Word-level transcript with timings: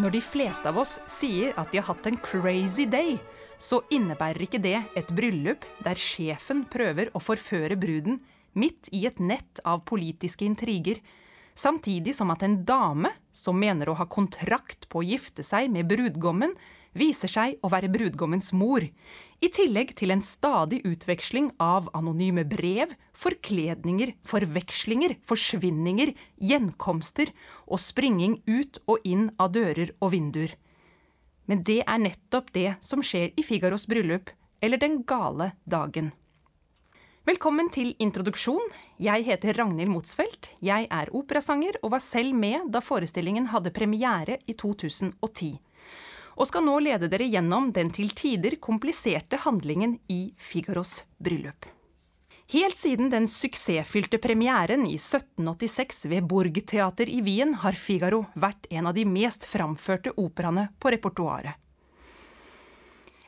Når 0.00 0.14
de 0.14 0.20
fleste 0.24 0.68
av 0.70 0.78
oss 0.80 0.94
sier 1.10 1.52
at 1.60 1.68
de 1.68 1.76
har 1.76 1.90
hatt 1.90 2.06
en 2.08 2.16
crazy 2.24 2.86
day, 2.88 3.18
så 3.60 3.82
innebærer 3.92 4.46
ikke 4.46 4.60
det 4.62 4.78
et 4.96 5.10
bryllup 5.12 5.66
der 5.84 6.00
sjefen 6.00 6.62
prøver 6.72 7.10
å 7.12 7.20
forføre 7.20 7.76
bruden 7.76 8.22
midt 8.56 8.88
i 8.88 9.04
et 9.08 9.20
nett 9.20 9.60
av 9.68 9.84
politiske 9.88 10.46
intriger, 10.48 11.02
samtidig 11.52 12.16
som 12.16 12.32
at 12.32 12.44
en 12.46 12.56
dame 12.64 13.12
som 13.32 13.58
mener 13.58 13.88
å 13.88 13.96
ha 13.98 14.06
kontrakt 14.06 14.88
på 14.92 15.00
å 15.00 15.06
gifte 15.06 15.42
seg 15.42 15.70
med 15.72 15.88
brudgommen, 15.90 16.54
viser 16.92 17.30
seg 17.32 17.56
å 17.64 17.70
være 17.72 17.90
brudgommens 17.92 18.52
mor, 18.52 18.84
i 19.42 19.48
tillegg 19.50 19.94
til 19.98 20.12
en 20.14 20.22
stadig 20.22 20.82
utveksling 20.86 21.50
av 21.58 21.88
anonyme 21.96 22.44
brev, 22.46 22.92
forkledninger, 23.16 24.14
forvekslinger, 24.28 25.16
forsvinninger, 25.26 26.12
gjenkomster 26.38 27.32
og 27.66 27.82
springing 27.82 28.38
ut 28.46 28.78
og 28.86 29.02
inn 29.08 29.30
av 29.42 29.56
dører 29.56 29.96
og 29.98 30.12
vinduer. 30.14 30.54
Men 31.50 31.64
det 31.66 31.80
er 31.82 31.98
nettopp 32.04 32.52
det 32.54 32.76
som 32.84 33.02
skjer 33.02 33.32
i 33.34 33.42
Figaros 33.42 33.88
bryllup, 33.90 34.30
eller 34.62 34.78
Den 34.78 35.02
gale 35.02 35.52
dagen. 35.66 36.12
Velkommen 37.22 37.68
til 37.70 37.92
introduksjon. 38.02 38.64
Jeg 38.98 39.22
heter 39.28 39.54
Ragnhild 39.54 39.92
Motsfeldt. 39.92 40.48
Jeg 40.58 40.88
er 40.90 41.10
operasanger 41.14 41.76
og 41.78 41.92
var 41.92 42.00
selv 42.02 42.34
med 42.34 42.64
da 42.74 42.80
forestillingen 42.82 43.44
hadde 43.52 43.70
premiere 43.70 44.40
i 44.50 44.56
2010 44.58 45.52
og 46.32 46.48
skal 46.48 46.64
nå 46.66 46.72
lede 46.82 47.06
dere 47.12 47.28
gjennom 47.30 47.68
den 47.76 47.92
til 47.94 48.10
tider 48.18 48.56
kompliserte 48.58 49.38
handlingen 49.44 50.00
i 50.10 50.32
Figaros 50.34 51.04
bryllup. 51.22 51.68
Helt 52.50 52.80
siden 52.80 53.12
den 53.12 53.28
suksessfylte 53.30 54.18
premieren 54.18 54.82
i 54.88 54.96
1786 54.96 56.08
ved 56.10 56.26
Burgteater 56.26 57.06
i 57.06 57.20
Wien 57.22 57.54
har 57.62 57.78
Figaro 57.78 58.24
vært 58.34 58.66
en 58.70 58.88
av 58.90 58.96
de 58.96 59.04
mest 59.06 59.46
framførte 59.46 60.10
operaene 60.18 60.72
på 60.82 60.90
repertoaret. 60.96 61.54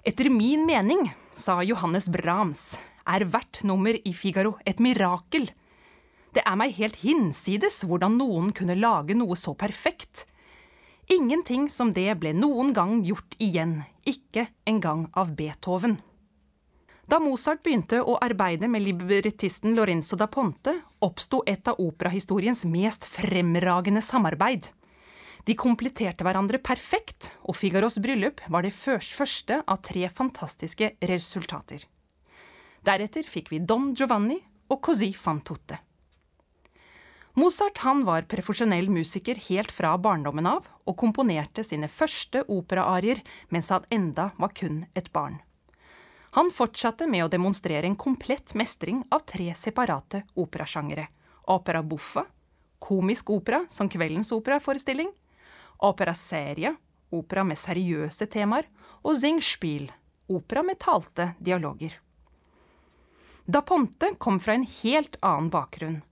Etter 0.02 0.32
min 0.34 0.66
mening, 0.66 1.06
sa 1.32 1.62
Johannes 1.62 2.10
Brahms, 2.10 2.74
er 3.06 3.24
hvert 3.28 3.60
nummer 3.64 3.96
i 3.96 4.12
Figaro 4.16 4.56
et 4.66 4.80
mirakel. 4.82 5.50
Det 6.34 6.42
er 6.42 6.56
meg 6.58 6.74
helt 6.78 6.98
hinsides 7.04 7.84
hvordan 7.86 8.16
noen 8.18 8.50
kunne 8.56 8.76
lage 8.78 9.14
noe 9.14 9.36
så 9.38 9.54
perfekt. 9.54 10.24
Ingenting 11.12 11.68
som 11.70 11.92
det 11.92 12.08
ble 12.18 12.32
noen 12.32 12.72
gang 12.74 13.02
gjort 13.04 13.36
igjen, 13.38 13.82
ikke 14.08 14.48
engang 14.66 15.06
av 15.12 15.34
Beethoven. 15.36 15.98
Da 17.04 17.18
Mozart 17.20 17.60
begynte 17.62 18.00
å 18.00 18.16
arbeide 18.24 18.68
med 18.72 18.86
librettisten 18.86 19.76
Lorenzo 19.76 20.16
da 20.16 20.26
Ponte, 20.32 20.72
oppsto 21.04 21.42
et 21.46 21.68
av 21.68 21.76
operahistoriens 21.78 22.64
mest 22.64 23.04
fremragende 23.04 24.00
samarbeid. 24.02 24.70
De 25.44 25.52
kompletterte 25.52 26.24
hverandre 26.24 26.56
perfekt, 26.64 27.28
og 27.44 27.58
Figaros 27.60 28.00
bryllup 28.00 28.40
var 28.48 28.64
det 28.64 28.72
første 28.72 29.60
av 29.68 29.82
tre 29.84 30.08
fantastiske 30.08 30.94
resultater. 31.04 31.84
Deretter 32.84 33.24
fikk 33.24 33.48
vi 33.48 33.62
Don 33.64 33.94
Giovanni 33.96 34.36
og 34.68 34.82
Così 34.84 35.14
fan 35.16 35.40
tutte. 35.40 35.78
Mozart 37.34 37.80
han 37.82 38.02
var 38.04 38.26
profesjonell 38.28 38.90
musiker 38.92 39.40
helt 39.48 39.72
fra 39.72 39.94
barndommen 39.98 40.46
av, 40.46 40.68
og 40.84 40.98
komponerte 41.00 41.64
sine 41.64 41.88
første 41.88 42.44
operaarier 42.52 43.22
mens 43.48 43.72
han 43.72 43.88
enda 43.90 44.28
var 44.36 44.52
kun 44.54 44.84
et 44.94 45.08
barn. 45.16 45.40
Han 46.36 46.52
fortsatte 46.52 47.08
med 47.08 47.24
å 47.24 47.32
demonstrere 47.32 47.88
en 47.88 47.96
komplett 47.96 48.52
mestring 48.54 49.00
av 49.08 49.24
tre 49.32 49.48
separate 49.56 50.24
operasjangere. 50.36 51.08
Opera 51.56 51.82
buffa, 51.82 52.26
komisk 52.78 53.32
opera 53.32 53.64
som 53.70 53.88
kveldens 53.88 54.32
operaforestilling, 54.36 55.08
opera 55.88 56.14
seria, 56.14 56.76
opera 57.10 57.48
med 57.48 57.58
seriøse 57.58 58.28
temaer, 58.28 58.68
og 59.02 59.16
zingspiel, 59.16 59.88
opera 60.28 60.62
med 60.66 60.82
talte 60.84 61.32
dialoger. 61.40 62.03
Da 63.46 63.60
Ponte 63.60 64.14
kom 64.18 64.40
fra 64.40 64.54
en 64.56 64.66
helt 64.82 65.16
annen 65.20 65.50
bakgrunn. 65.52 66.02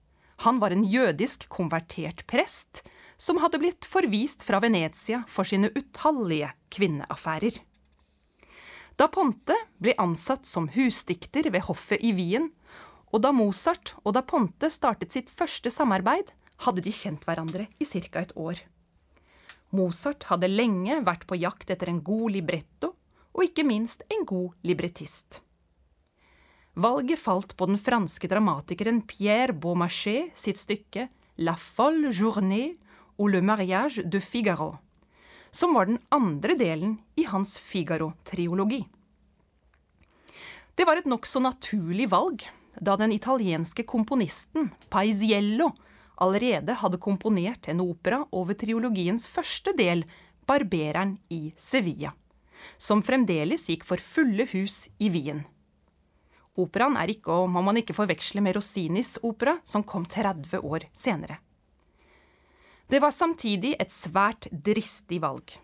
Han 0.45 0.59
var 0.59 0.71
en 0.71 0.83
jødisk 0.83 1.47
konvertert 1.49 2.25
prest 2.29 2.83
som 3.17 3.39
hadde 3.41 3.57
blitt 3.61 3.85
forvist 3.89 4.43
fra 4.45 4.59
Venezia 4.61 5.23
for 5.29 5.47
sine 5.47 5.71
utallige 5.73 6.51
kvinneaffærer. 6.73 7.57
Da 9.01 9.07
Ponte 9.09 9.55
ble 9.81 9.95
ansatt 9.97 10.45
som 10.45 10.67
husdikter 10.75 11.49
ved 11.49 11.65
hoffet 11.65 12.03
i 12.05 12.11
Wien, 12.13 12.51
og 13.09 13.23
da 13.25 13.31
Mozart 13.33 13.95
og 14.03 14.13
da 14.17 14.21
Ponte 14.21 14.69
startet 14.73 15.15
sitt 15.15 15.31
første 15.33 15.73
samarbeid, 15.73 16.29
hadde 16.65 16.83
de 16.85 16.93
kjent 16.93 17.25
hverandre 17.25 17.65
i 17.81 17.85
ca. 17.85 18.21
et 18.21 18.35
år. 18.37 18.61
Mozart 19.73 20.27
hadde 20.29 20.51
lenge 20.51 20.99
vært 21.01 21.25
på 21.25 21.39
jakt 21.41 21.73
etter 21.73 21.89
en 21.89 22.03
god 22.05 22.35
libretto, 22.37 22.93
og 23.33 23.47
ikke 23.47 23.65
minst 23.65 24.05
en 24.13 24.21
god 24.29 24.53
librettist. 24.61 25.41
Valget 26.73 27.19
falt 27.19 27.53
på 27.57 27.67
den 27.69 27.77
franske 27.77 28.27
dramatikeren 28.27 29.03
Pierre 29.05 29.53
Beaumarchais 29.53 30.31
sitt 30.33 30.57
stykke 30.57 31.05
La 31.37 31.53
folle 31.53 32.09
journée 32.09 32.79
ou 33.17 33.27
le 33.29 33.41
mariage 33.41 34.01
de 34.01 34.19
Figaro, 34.21 34.79
som 35.51 35.73
var 35.77 35.85
den 35.85 35.99
andre 36.09 36.57
delen 36.57 36.97
i 37.15 37.27
hans 37.29 37.59
Figaro-triologi. 37.61 38.81
Det 40.73 40.85
var 40.89 40.97
et 40.97 41.09
nokså 41.09 41.43
naturlig 41.45 42.09
valg, 42.09 42.41
da 42.81 42.97
den 42.97 43.13
italienske 43.13 43.85
komponisten 43.85 44.71
Paisiello 44.89 45.69
allerede 46.17 46.73
hadde 46.81 46.97
komponert 46.97 47.69
en 47.69 47.85
opera 47.85 48.23
over 48.33 48.57
triologiens 48.57 49.27
første 49.29 49.75
del, 49.77 50.07
Barbereren 50.49 51.19
i 51.29 51.53
Sevilla, 51.55 52.15
som 52.81 53.05
fremdeles 53.05 53.69
gikk 53.69 53.85
for 53.85 54.01
fulle 54.01 54.49
hus 54.51 54.87
i 54.97 55.13
Wien. 55.13 55.45
Operaen 56.59 56.99
er 57.01 57.09
ikke 57.09 57.33
og 57.33 57.49
må 57.49 57.63
man 57.65 57.79
ikke 57.79 57.95
forveksle 57.97 58.41
med 58.45 58.53
Rosinis 58.57 59.15
opera, 59.25 59.57
som 59.65 59.81
kom 59.83 60.05
30 60.05 60.61
år 60.61 60.85
senere. 60.93 61.39
Det 62.89 62.99
var 63.01 63.15
samtidig 63.15 63.73
et 63.81 63.93
svært 63.93 64.45
dristig 64.51 65.17
valg. 65.23 65.55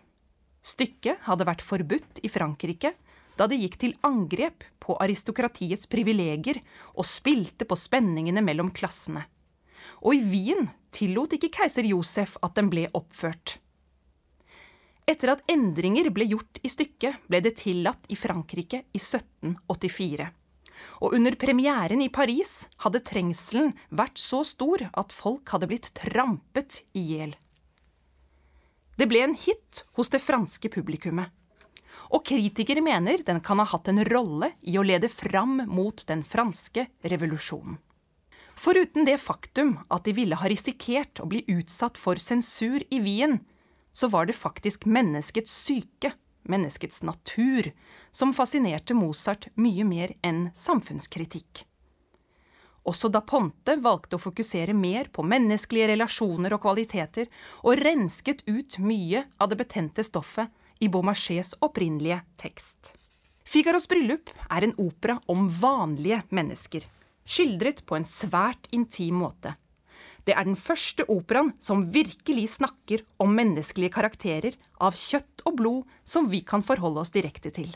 Stykket 0.66 1.22
hadde 1.28 1.46
vært 1.46 1.62
forbudt 1.62 2.18
i 2.26 2.30
Frankrike 2.32 2.94
da 3.38 3.46
det 3.48 3.60
gikk 3.60 3.76
til 3.80 3.94
angrep 4.04 4.66
på 4.82 4.96
aristokratiets 5.00 5.86
privilegier 5.88 6.58
og 6.96 7.06
spilte 7.06 7.64
på 7.68 7.78
spenningene 7.78 8.42
mellom 8.44 8.72
klassene. 8.74 9.22
Og 10.02 10.18
i 10.18 10.24
Wien 10.26 10.66
tillot 10.92 11.38
ikke 11.38 11.52
keiser 11.60 11.86
Josef 11.86 12.34
at 12.42 12.58
den 12.58 12.68
ble 12.72 12.88
oppført. 12.98 13.60
Etter 15.08 15.36
at 15.36 15.46
endringer 15.50 16.10
ble 16.14 16.26
gjort 16.34 16.60
i 16.66 16.70
stykket, 16.70 17.22
ble 17.30 17.40
det 17.46 17.56
tillatt 17.62 18.10
i 18.10 18.18
Frankrike 18.18 18.84
i 18.90 19.00
1784 19.00 20.28
og 21.00 21.14
under 21.16 21.36
premieren 21.40 22.02
i 22.02 22.10
Paris 22.12 22.68
hadde 22.84 23.02
trengselen 23.06 23.74
vært 23.88 24.20
så 24.20 24.42
stor 24.46 24.86
at 24.90 25.14
folk 25.14 25.52
hadde 25.54 25.68
blitt 25.70 25.90
trampet 25.98 26.82
i 26.92 27.04
hjel. 27.12 27.36
Det 29.00 29.08
ble 29.08 29.22
en 29.24 29.36
hit 29.38 29.84
hos 29.96 30.12
det 30.12 30.20
franske 30.20 30.68
publikummet. 30.72 31.30
Og 32.10 32.24
kritikere 32.26 32.82
mener 32.84 33.22
den 33.26 33.40
kan 33.44 33.60
ha 33.62 33.66
hatt 33.70 33.88
en 33.90 34.02
rolle 34.06 34.52
i 34.60 34.76
å 34.78 34.84
lede 34.84 35.08
fram 35.08 35.62
mot 35.70 36.02
den 36.08 36.24
franske 36.26 36.86
revolusjonen. 37.08 37.78
Foruten 38.60 39.06
det 39.08 39.16
faktum 39.22 39.78
at 39.88 40.04
de 40.04 40.12
ville 40.12 40.36
ha 40.36 40.48
risikert 40.50 41.22
å 41.22 41.28
bli 41.30 41.40
utsatt 41.48 41.96
for 41.96 42.20
sensur 42.20 42.82
i 42.92 42.98
Wien, 43.00 43.38
så 43.96 44.10
var 44.12 44.28
det 44.28 44.36
faktisk 44.36 44.84
menneskets 44.84 45.54
syke 45.64 46.12
menneskets 46.48 47.02
natur, 47.02 47.72
som 48.10 48.32
fascinerte 48.34 48.94
Mozart 48.94 49.48
mye 49.54 49.84
mer 49.84 50.14
enn 50.22 50.48
samfunnskritikk. 50.54 51.64
Også 52.88 53.10
da 53.12 53.20
Ponte 53.20 53.76
valgte 53.76 54.16
å 54.16 54.22
fokusere 54.22 54.72
mer 54.74 55.10
på 55.12 55.22
menneskelige 55.26 55.90
relasjoner 55.92 56.54
og 56.56 56.62
kvaliteter, 56.64 57.28
og 57.62 57.76
rensket 57.82 58.42
ut 58.48 58.78
mye 58.80 59.26
av 59.38 59.50
det 59.50 59.60
betente 59.60 60.04
stoffet 60.06 60.48
i 60.80 60.88
Beaumarchais 60.88 61.52
opprinnelige 61.60 62.22
tekst. 62.40 62.94
Figaros 63.44 63.88
bryllup 63.90 64.30
er 64.48 64.64
en 64.64 64.76
opera 64.78 65.18
om 65.28 65.48
vanlige 65.50 66.22
mennesker, 66.30 66.86
skildret 67.26 67.84
på 67.86 67.98
en 67.98 68.06
svært 68.08 68.70
intim 68.72 69.20
måte. 69.20 69.56
Det 70.26 70.34
er 70.36 70.44
den 70.44 70.58
første 70.58 71.06
operaen 71.10 71.52
som 71.62 71.86
virkelig 71.94 72.48
snakker 72.56 73.04
om 73.22 73.32
menneskelige 73.36 73.94
karakterer 73.94 74.58
av 74.80 74.98
kjøtt 74.98 75.44
og 75.48 75.56
blod 75.60 75.94
som 76.04 76.28
vi 76.30 76.42
kan 76.46 76.64
forholde 76.66 77.04
oss 77.04 77.14
direkte 77.14 77.52
til. 77.54 77.72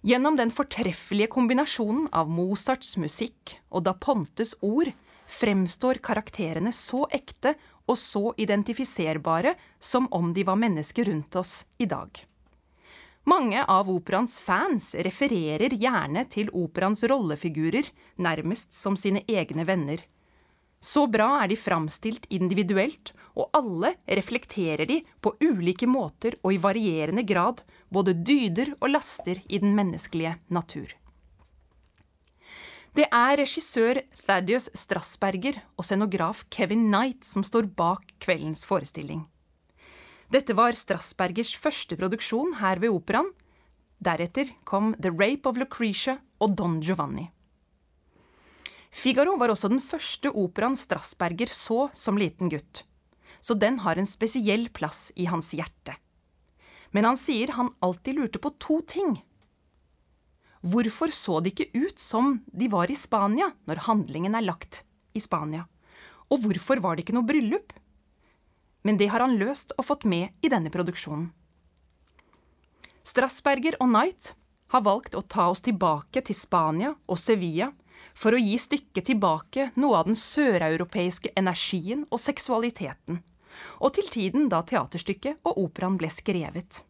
Gjennom 0.00 0.38
den 0.38 0.50
fortreffelige 0.54 1.28
kombinasjonen 1.28 2.08
av 2.16 2.30
Mozarts 2.32 2.96
musikk 2.96 3.58
og 3.68 3.84
da 3.84 3.92
Pontes 3.92 4.54
ord 4.64 4.88
fremstår 5.30 6.00
karakterene 6.02 6.72
så 6.74 7.04
ekte 7.12 7.54
og 7.90 7.98
så 8.00 8.30
identifiserbare 8.40 9.54
som 9.78 10.08
om 10.16 10.32
de 10.34 10.46
var 10.48 10.58
mennesker 10.58 11.10
rundt 11.10 11.36
oss 11.36 11.64
i 11.78 11.86
dag. 11.90 12.08
Mange 13.28 13.60
av 13.68 13.90
operaens 13.92 14.38
fans 14.40 14.94
refererer 15.04 15.74
gjerne 15.76 16.24
til 16.32 16.48
operaens 16.56 17.04
rollefigurer 17.04 17.90
nærmest 18.24 18.72
som 18.74 18.96
sine 18.96 19.20
egne 19.28 19.66
venner. 19.68 20.00
Så 20.80 21.04
bra 21.12 21.42
er 21.42 21.50
de 21.50 21.58
framstilt 21.60 22.24
individuelt, 22.32 23.12
og 23.36 23.52
alle 23.56 23.92
reflekterer 24.08 24.88
de 24.88 25.02
på 25.20 25.34
ulike 25.44 25.86
måter 25.86 26.38
og 26.40 26.54
i 26.54 26.60
varierende 26.60 27.24
grad 27.28 27.60
både 27.92 28.16
dyder 28.16 28.72
og 28.80 28.88
laster 28.94 29.42
i 29.46 29.60
den 29.60 29.76
menneskelige 29.76 30.38
natur. 30.48 30.88
Det 32.96 33.06
er 33.06 33.36
regissør 33.38 34.00
Thaddeus 34.24 34.66
Strasberger 34.74 35.60
og 35.78 35.86
scenograf 35.86 36.42
Kevin 36.50 36.88
Knight 36.88 37.28
som 37.28 37.44
står 37.46 37.68
bak 37.76 38.16
kveldens 38.18 38.64
forestilling. 38.66 39.28
Dette 40.30 40.56
var 40.58 40.74
Strasbergers 40.78 41.52
første 41.58 41.98
produksjon 41.98 42.56
her 42.58 42.80
ved 42.82 42.94
operaen. 42.94 43.30
Deretter 44.02 44.50
kom 44.64 44.94
The 44.98 45.12
Rape 45.12 45.46
of 45.46 45.60
Lucretia 45.60 46.16
og 46.40 46.56
Don 46.58 46.80
Giovanni. 46.82 47.28
Figaro 48.90 49.36
var 49.38 49.52
også 49.52 49.70
den 49.70 49.82
første 49.82 50.32
operaen 50.34 50.76
Strasberger 50.78 51.50
så 51.54 51.86
som 51.94 52.18
liten 52.18 52.50
gutt, 52.50 52.82
så 53.40 53.54
den 53.54 53.78
har 53.86 53.98
en 53.98 54.08
spesiell 54.10 54.68
plass 54.74 55.08
i 55.14 55.28
hans 55.30 55.52
hjerte. 55.54 55.94
Men 56.90 57.06
han 57.06 57.18
sier 57.18 57.54
han 57.54 57.70
alltid 57.78 58.18
lurte 58.18 58.42
på 58.42 58.50
to 58.58 58.80
ting. 58.82 59.20
Hvorfor 60.60 61.14
så 61.14 61.38
de 61.40 61.52
ikke 61.54 61.70
ut 61.72 62.02
som 62.02 62.40
de 62.50 62.66
var 62.68 62.90
i 62.90 62.98
Spania 62.98 63.52
når 63.70 63.86
handlingen 63.86 64.34
er 64.34 64.44
lagt 64.44 64.82
i 65.14 65.22
Spania? 65.22 65.68
Og 66.30 66.42
hvorfor 66.42 66.82
var 66.82 66.96
det 66.96 67.06
ikke 67.06 67.16
noe 67.16 67.26
bryllup? 67.26 67.72
Men 68.82 68.98
det 68.98 69.10
har 69.12 69.22
han 69.22 69.38
løst 69.38 69.72
og 69.78 69.86
fått 69.86 70.04
med 70.08 70.34
i 70.42 70.50
denne 70.50 70.72
produksjonen. 70.72 71.30
Strasberger 73.06 73.78
og 73.80 73.88
Knight 73.88 74.34
har 74.74 74.84
valgt 74.84 75.16
å 75.16 75.24
ta 75.24 75.48
oss 75.50 75.62
tilbake 75.64 76.22
til 76.26 76.36
Spania 76.36 76.92
og 77.08 77.18
Sevilla 77.18 77.70
for 78.14 78.34
å 78.34 78.40
gi 78.40 78.56
stykket 78.60 79.08
tilbake 79.10 79.70
noe 79.80 80.00
av 80.00 80.08
den 80.08 80.18
søreuropeiske 80.18 81.32
energien 81.38 82.06
og 82.10 82.20
seksualiteten, 82.22 83.20
og 83.80 83.96
til 83.96 84.08
tiden 84.12 84.48
da 84.52 84.62
teaterstykket 84.66 85.42
og 85.46 85.58
operaen 85.64 85.98
ble 86.00 86.10
skrevet. 86.12 86.82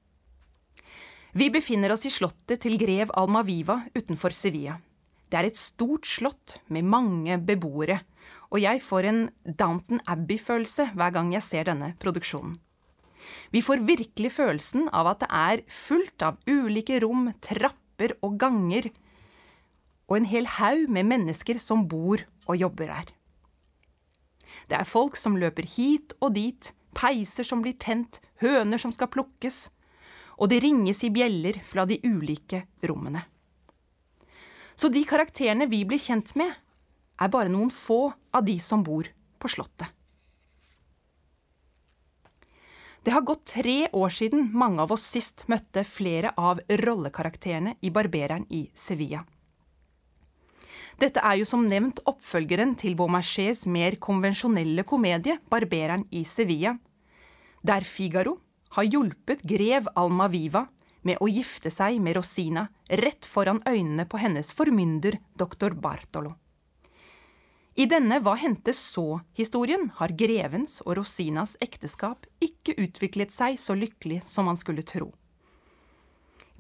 Vi 1.33 1.47
befinner 1.55 1.93
oss 1.95 2.07
i 2.09 2.11
slottet 2.11 2.65
til 2.65 2.75
grev 2.79 3.13
Almaviva 3.15 3.85
utenfor 3.95 4.35
Sevilla. 4.35 4.81
Det 5.31 5.39
er 5.39 5.47
et 5.47 5.59
stort 5.59 6.09
slott 6.11 6.57
med 6.75 6.89
mange 6.91 7.37
beboere, 7.39 8.01
og 8.51 8.59
jeg 8.59 8.83
får 8.83 9.07
en 9.07 9.21
Downton 9.47 10.03
Abbey-følelse 10.11 10.89
hver 10.99 11.15
gang 11.15 11.31
jeg 11.37 11.47
ser 11.47 11.71
denne 11.71 11.93
produksjonen. 12.03 12.59
Vi 13.55 13.61
får 13.63 13.85
virkelig 13.87 14.33
følelsen 14.35 14.89
av 14.97 15.13
at 15.13 15.23
det 15.23 15.29
er 15.31 15.63
fullt 15.71 16.25
av 16.25 16.39
ulike 16.49 16.99
rom, 17.05 17.29
trapper 17.45 18.17
og 18.27 18.39
ganger, 18.41 18.89
og 20.11 20.19
en 20.19 20.27
hel 20.27 20.49
haug 20.59 20.91
med 20.91 21.07
mennesker 21.07 21.61
som 21.63 21.87
bor 21.89 22.25
og 22.49 22.59
jobber 22.59 22.91
her. 22.91 23.13
Det 24.67 24.77
er 24.77 24.89
folk 24.89 25.17
som 25.17 25.39
løper 25.39 25.67
hit 25.77 26.17
og 26.19 26.35
dit, 26.35 26.73
peiser 26.99 27.47
som 27.47 27.63
blir 27.63 27.79
tent, 27.79 28.19
høner 28.43 28.81
som 28.83 28.93
skal 28.95 29.11
plukkes, 29.13 29.69
og 30.41 30.51
det 30.51 30.63
ringes 30.65 31.05
i 31.07 31.13
bjeller 31.15 31.61
fra 31.63 31.87
de 31.87 32.01
ulike 32.03 32.65
rommene. 32.83 33.23
Så 34.75 34.89
de 34.91 35.05
karakterene 35.07 35.69
vi 35.71 35.85
blir 35.85 36.01
kjent 36.01 36.35
med, 36.41 36.51
er 37.21 37.33
bare 37.33 37.53
noen 37.53 37.71
få 37.71 38.11
av 38.33 38.47
de 38.47 38.57
som 38.65 38.83
bor 38.83 39.07
på 39.39 39.51
Slottet. 39.53 39.87
Det 43.05 43.13
har 43.15 43.25
gått 43.25 43.47
tre 43.55 43.89
år 43.97 44.13
siden 44.13 44.51
mange 44.53 44.83
av 44.85 44.93
oss 44.93 45.07
sist 45.09 45.47
møtte 45.49 45.87
flere 45.89 46.35
av 46.37 46.61
rollekarakterene 46.69 47.79
i 47.81 47.93
Barbereren 47.93 48.45
i 48.53 48.67
Sevilla. 48.77 49.23
Dette 51.01 51.23
er 51.25 51.39
jo 51.41 51.47
som 51.49 51.63
nevnt 51.65 52.03
oppfølgeren 52.11 52.75
til 52.77 52.93
Beaumarchais 52.99 53.63
mer 53.65 53.95
konvensjonelle 54.05 54.85
komedie 54.85 55.39
Barbereren 55.49 56.05
i 56.13 56.27
Sevilla, 56.29 56.75
der 57.65 57.87
Figaro 57.89 58.35
har 58.77 58.85
hjulpet 58.85 59.41
grev 59.49 59.89
Alma 59.97 60.29
Viva 60.29 60.67
med 61.09 61.17
å 61.25 61.29
gifte 61.33 61.73
seg 61.73 61.97
med 62.05 62.19
Rosina 62.19 62.67
rett 63.01 63.25
foran 63.25 63.63
øynene 63.65 64.05
på 64.05 64.21
hennes 64.21 64.53
formynder 64.53 65.17
doktor 65.41 65.73
Bartolo. 65.73 66.35
I 67.81 67.87
denne 67.89 68.19
Hva 68.21 68.35
hendte 68.37 68.75
så-historien 68.77 69.89
har 69.97 70.13
grevens 70.13 70.83
og 70.85 70.99
Rosinas 70.99 71.57
ekteskap 71.65 72.29
ikke 72.45 72.77
utviklet 72.77 73.33
seg 73.33 73.57
så 73.63 73.73
lykkelig 73.79 74.21
som 74.29 74.51
man 74.51 74.61
skulle 74.61 74.85
tro. 74.85 75.09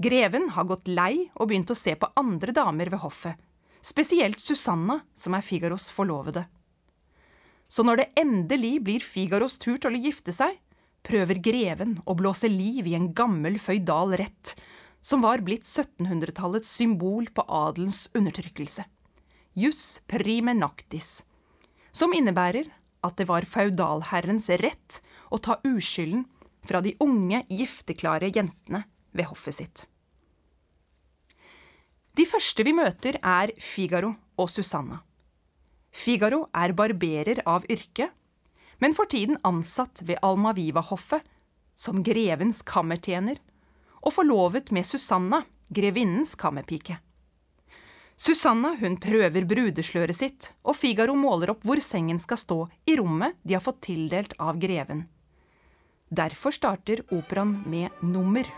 Greven 0.01 0.49
har 0.57 0.65
gått 0.65 0.89
lei 0.89 1.29
og 1.35 1.51
begynt 1.51 1.71
å 1.75 1.77
se 1.77 1.93
på 1.93 2.09
andre 2.17 2.57
damer 2.57 2.89
ved 2.89 3.03
hoffet, 3.05 3.37
spesielt 3.82 4.41
Susanna, 4.41 5.00
som 5.15 5.35
er 5.37 5.44
Figaros 5.44 5.88
forlovede. 5.93 6.47
Så 7.71 7.85
når 7.87 8.00
det 8.00 8.09
endelig 8.19 8.75
blir 8.82 9.05
Figaros 9.05 9.59
tur 9.62 9.79
til 9.79 9.94
å 9.94 10.03
gifte 10.03 10.35
seg, 10.35 10.59
prøver 11.06 11.41
greven 11.41 11.99
å 12.05 12.17
blåse 12.19 12.50
liv 12.50 12.88
i 12.91 12.97
en 12.99 13.12
gammel 13.17 13.59
føydal 13.62 14.17
rett, 14.21 14.55
som 15.00 15.23
var 15.25 15.41
blitt 15.44 15.65
1700-tallets 15.65 16.69
symbol 16.69 17.31
på 17.32 17.44
adelens 17.47 18.09
undertrykkelse. 18.17 18.85
Jus 19.56 20.00
prime 20.11 20.53
noctis, 20.55 21.23
som 21.93 22.12
innebærer 22.15 22.69
at 23.07 23.16
det 23.16 23.26
var 23.31 23.49
føydalherrens 23.49 24.50
rett 24.61 25.00
å 25.33 25.40
ta 25.40 25.57
uskylden 25.64 26.26
fra 26.66 26.83
de 26.85 26.93
unge, 27.00 27.43
gifteklare 27.49 28.28
jentene 28.35 28.85
ved 29.16 29.31
hoffet 29.31 29.57
sitt. 29.57 29.87
De 32.17 32.26
første 32.26 32.64
vi 32.67 32.73
møter, 32.75 33.19
er 33.23 33.52
Figaro 33.59 34.14
og 34.38 34.50
Susanna. 34.50 35.02
Figaro 35.90 36.47
er 36.55 36.75
barberer 36.76 37.43
av 37.47 37.64
yrke 37.71 38.11
men 38.81 38.95
for 38.97 39.05
tiden 39.05 39.38
ansatt 39.45 40.02
ved 40.09 40.19
Almaviva-hoffet 40.25 41.23
som 41.76 42.02
grevens 42.05 42.62
kammertjener, 42.67 43.38
og 44.00 44.14
forlovet 44.17 44.73
med 44.73 44.88
Susanna, 44.88 45.43
grevinnens 45.69 46.35
kammerpike. 46.35 46.97
Susanna 48.21 48.75
hun 48.81 48.99
prøver 49.00 49.47
brudesløret 49.49 50.17
sitt, 50.17 50.50
og 50.64 50.76
Figaro 50.76 51.14
måler 51.17 51.52
opp 51.52 51.64
hvor 51.64 51.81
sengen 51.85 52.21
skal 52.21 52.40
stå 52.40 52.59
i 52.88 52.97
rommet 53.00 53.37
de 53.45 53.57
har 53.57 53.64
fått 53.64 53.83
tildelt 53.88 54.35
av 54.40 54.61
greven. 54.61 55.07
Derfor 56.11 56.52
starter 56.57 57.05
operaen 57.12 57.61
med 57.71 58.02
nummer. 58.02 58.49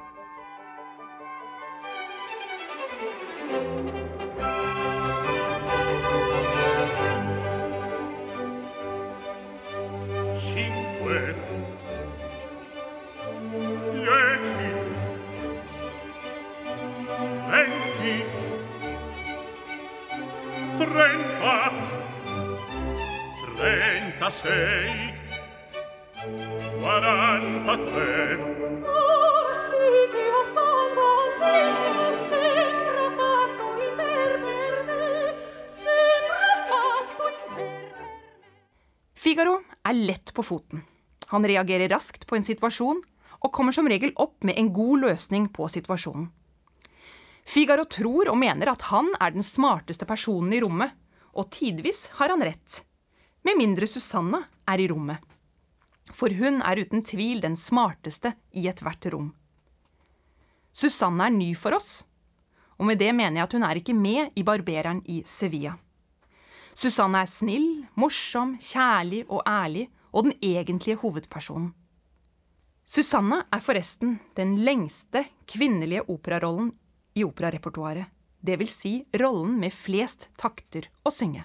Trentasei 23.62 25.14
quarantatré 26.80 28.37
Ora 28.82 29.54
sì 29.68 29.87
che 30.11 30.23
io 30.30 30.42
son 30.44 30.94
contenta 30.99 32.06
sempre 32.28 33.04
fatto 33.18 33.64
in 33.87 33.94
verberde 33.97 35.37
sempre 35.66 36.50
fatto 36.68 37.23
in 37.28 37.54
verberde 37.54 38.04
Figaro 39.12 39.62
er 39.82 39.94
lett 39.94 40.32
på 40.32 40.42
foten. 40.42 40.85
Han 41.26 41.44
reagerer 41.44 41.88
raskt 41.88 42.26
på 42.26 42.37
en 42.37 42.42
situasjon 42.42 43.02
og 43.42 43.52
kommer 43.52 43.73
som 43.73 43.87
regel 43.87 44.12
opp 44.16 44.42
med 44.44 44.59
en 44.59 44.73
god 44.73 45.06
løsning 45.06 45.50
på 45.54 45.68
situasjonen. 45.68 46.30
Figaro 47.44 47.84
tror 47.84 48.30
og 48.30 48.38
mener 48.38 48.70
at 48.72 48.87
han 48.92 49.11
er 49.20 49.34
den 49.34 49.44
smarteste 49.46 50.06
personen 50.08 50.54
i 50.54 50.61
rommet, 50.62 50.94
og 51.32 51.50
tidvis 51.50 52.06
har 52.18 52.32
han 52.32 52.44
rett 52.44 52.82
med 53.42 53.58
mindre 53.58 53.87
Susanna 53.90 54.44
er 54.68 54.80
i 54.80 54.88
rommet. 54.90 55.18
For 56.12 56.32
hun 56.34 56.61
er 56.62 56.82
uten 56.82 57.02
tvil 57.06 57.42
den 57.42 57.56
smarteste 57.58 58.34
i 58.58 58.66
ethvert 58.70 59.06
rom. 59.12 59.32
Susanna 60.72 61.28
er 61.28 61.37
ny 61.37 61.52
for 61.58 61.76
oss, 61.76 62.02
og 62.78 62.88
med 62.88 63.00
det 63.02 63.12
mener 63.14 63.40
jeg 63.40 63.49
at 63.49 63.56
hun 63.56 63.66
er 63.66 63.78
ikke 63.78 63.96
med 63.96 64.38
i 64.38 64.44
Barbereren 64.46 65.02
i 65.11 65.22
Sevilla. 65.28 65.75
Susanna 66.75 67.22
er 67.22 67.30
snill, 67.30 67.84
morsom, 68.00 68.56
kjærlig 68.58 69.26
og 69.28 69.42
ærlig, 69.46 69.88
og 70.12 70.28
den 70.28 70.34
egentlige 70.44 70.99
hovedpersonen. 71.00 71.72
Susanna 72.84 73.42
er 73.52 73.62
forresten 73.64 74.18
den 74.37 74.56
lengste 74.64 75.25
kvinnelige 75.49 76.04
operarollen 76.11 76.72
i 77.14 77.25
operarepertoaret, 77.25 78.07
vil 78.40 78.69
si 78.69 79.04
rollen 79.19 79.59
med 79.61 79.73
flest 79.73 80.28
takter 80.40 80.88
å 81.07 81.12
synge. 81.14 81.45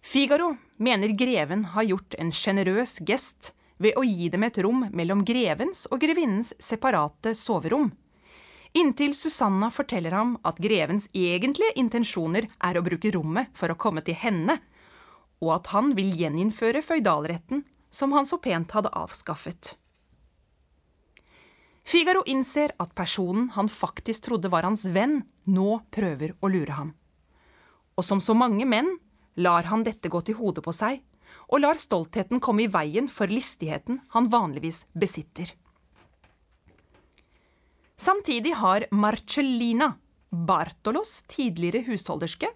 Figaro 0.00 0.54
mener 0.78 1.08
greven 1.08 1.64
har 1.74 1.84
gjort 1.84 2.14
en 2.18 2.32
sjenerøs 2.32 3.00
gest 3.04 3.52
ved 3.80 3.96
å 3.96 4.04
gi 4.04 4.28
dem 4.32 4.44
et 4.44 4.58
rom 4.64 4.86
mellom 4.96 5.24
grevens 5.24 5.86
og 5.90 6.00
grevinnens 6.00 6.54
separate 6.60 7.34
soverom. 7.36 7.90
Inntil 8.72 9.16
Susanna 9.18 9.70
forteller 9.74 10.14
ham 10.14 10.36
at 10.46 10.60
grevens 10.62 11.08
egentlige 11.16 11.74
intensjoner 11.80 12.46
er 12.62 12.78
å 12.78 12.84
bruke 12.86 13.10
rommet 13.12 13.50
for 13.56 13.72
å 13.72 13.78
komme 13.80 14.04
til 14.06 14.14
henne, 14.14 14.60
og 15.40 15.56
at 15.56 15.72
han 15.74 15.94
vil 15.96 16.12
gjeninnføre 16.16 16.84
føydalretten 16.84 17.64
som 17.90 18.12
han 18.14 18.28
så 18.28 18.38
pent 18.38 18.70
hadde 18.76 18.92
avskaffet. 18.94 19.74
Figaro 21.90 22.20
innser 22.26 22.70
at 22.78 22.92
personen 22.94 23.48
han 23.56 23.66
faktisk 23.68 24.28
trodde 24.28 24.50
var 24.52 24.62
hans 24.62 24.84
venn, 24.94 25.24
nå 25.50 25.80
prøver 25.90 26.36
å 26.38 26.50
lure 26.52 26.76
ham. 26.76 26.92
Og 27.98 28.06
som 28.06 28.20
så 28.22 28.36
mange 28.36 28.62
menn 28.68 28.92
lar 29.34 29.66
han 29.66 29.82
dette 29.82 30.12
gå 30.12 30.20
til 30.22 30.38
hodet 30.38 30.62
på 30.62 30.74
seg, 30.76 31.00
og 31.50 31.64
lar 31.64 31.80
stoltheten 31.82 32.38
komme 32.38 32.62
i 32.62 32.70
veien 32.70 33.08
for 33.10 33.30
listigheten 33.30 33.98
han 34.14 34.30
vanligvis 34.30 34.84
besitter. 34.94 35.50
Samtidig 37.98 38.54
har 38.62 38.86
Marcellina, 38.94 39.90
Bartolos 40.30 41.24
tidligere 41.26 41.82
husholderske, 41.90 42.52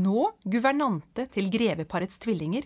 nå 0.00 0.30
guvernante 0.48 1.28
til 1.28 1.52
greveparets 1.52 2.16
tvillinger. 2.24 2.64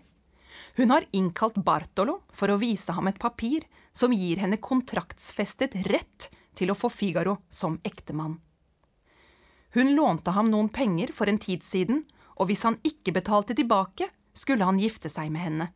Hun 0.77 0.91
har 0.91 1.07
innkalt 1.17 1.59
Bartolo 1.65 2.21
for 2.33 2.53
å 2.53 2.59
vise 2.61 2.93
ham 2.97 3.09
et 3.11 3.21
papir 3.21 3.67
som 3.97 4.13
gir 4.13 4.43
henne 4.43 4.61
kontraktsfestet 4.63 5.77
rett 5.91 6.29
til 6.57 6.73
å 6.73 6.79
få 6.79 6.91
Figaro 6.93 7.39
som 7.51 7.79
ektemann. 7.85 8.39
Hun 9.77 9.93
lånte 9.95 10.33
ham 10.33 10.49
noen 10.51 10.69
penger 10.73 11.13
for 11.13 11.29
en 11.29 11.39
tid 11.39 11.65
siden, 11.65 12.05
og 12.37 12.49
hvis 12.49 12.65
han 12.65 12.79
ikke 12.85 13.13
betalte 13.17 13.57
tilbake, 13.57 14.09
skulle 14.37 14.65
han 14.65 14.81
gifte 14.81 15.11
seg 15.13 15.33
med 15.33 15.43
henne. 15.43 15.67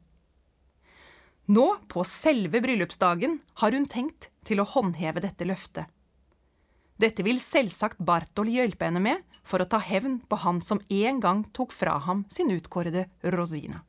Nå, 1.51 1.67
på 1.89 2.05
selve 2.07 2.61
bryllupsdagen, 2.63 3.41
har 3.61 3.75
hun 3.75 3.89
tenkt 3.91 4.29
til 4.47 4.61
å 4.63 4.69
håndheve 4.69 5.21
dette 5.25 5.49
løftet. 5.49 5.89
Dette 7.01 7.25
vil 7.25 7.41
selvsagt 7.41 8.01
Bartol 8.05 8.51
hjelpe 8.53 8.87
henne 8.87 9.01
med 9.01 9.25
for 9.43 9.63
å 9.63 9.69
ta 9.69 9.81
hevn 9.81 10.19
på 10.29 10.37
han 10.45 10.61
som 10.65 10.83
en 10.93 11.21
gang 11.21 11.43
tok 11.57 11.73
fra 11.73 11.97
ham 12.05 12.27
sin 12.31 12.53
utkårede 12.53 13.07
Rosina. 13.33 13.81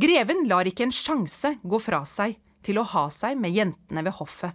Greven 0.00 0.46
lar 0.48 0.68
ikke 0.68 0.86
en 0.86 0.94
sjanse 0.94 1.56
gå 1.60 1.78
fra 1.82 2.04
seg 2.08 2.38
til 2.64 2.78
å 2.80 2.86
ha 2.92 3.08
seg 3.12 3.36
med 3.40 3.52
jentene 3.52 4.04
ved 4.06 4.16
hoffet, 4.16 4.54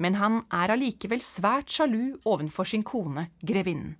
men 0.00 0.16
han 0.16 0.38
er 0.54 0.72
allikevel 0.72 1.20
svært 1.20 1.72
sjalu 1.74 2.14
ovenfor 2.24 2.68
sin 2.70 2.84
kone, 2.86 3.26
grevinnen. 3.44 3.98